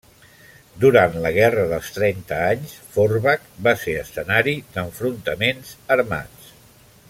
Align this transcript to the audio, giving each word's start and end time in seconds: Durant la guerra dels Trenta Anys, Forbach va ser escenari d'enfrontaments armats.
Durant 0.83 1.17
la 1.25 1.31
guerra 1.35 1.65
dels 1.73 1.89
Trenta 1.97 2.39
Anys, 2.45 2.73
Forbach 2.95 3.45
va 3.69 3.75
ser 3.83 3.95
escenari 4.05 4.57
d'enfrontaments 4.79 5.77
armats. 5.99 6.53